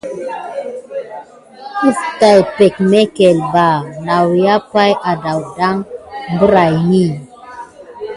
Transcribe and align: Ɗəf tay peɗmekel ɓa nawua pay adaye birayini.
Ɗəf 1.79 1.97
tay 2.19 2.39
peɗmekel 2.55 3.37
ɓa 3.53 3.67
nawua 4.05 4.55
pay 4.71 4.91
adaye 5.09 5.73
birayini. 6.37 7.03